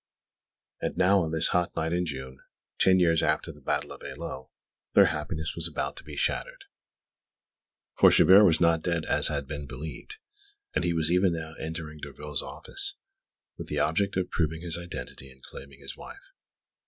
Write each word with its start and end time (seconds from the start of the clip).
And 0.81 0.97
now, 0.97 1.19
on 1.19 1.31
this 1.31 1.49
hot 1.49 1.75
night 1.75 1.93
in 1.93 2.07
June, 2.07 2.39
ten 2.79 2.99
years 2.99 3.21
after 3.21 3.51
the 3.51 3.61
battle 3.61 3.91
of 3.91 4.01
Eylau, 4.01 4.49
their 4.95 5.05
happiness 5.05 5.53
was 5.55 5.67
about 5.67 5.95
to 5.97 6.03
be 6.03 6.17
shattered. 6.17 6.63
For 7.99 8.09
Chabert 8.09 8.43
was 8.43 8.59
not 8.59 8.81
dead, 8.81 9.05
as 9.05 9.27
had 9.27 9.45
been 9.47 9.67
believed; 9.67 10.15
and 10.73 10.83
he 10.83 10.93
was 10.95 11.11
even 11.11 11.33
now 11.33 11.53
entering 11.59 11.99
Derville's 11.99 12.41
office, 12.41 12.95
with 13.59 13.67
the 13.67 13.77
object 13.77 14.17
of 14.17 14.31
proving 14.31 14.61
his 14.61 14.75
identity 14.75 15.29
and 15.29 15.43
claiming 15.43 15.81
his 15.81 15.95
wife. 15.95 16.31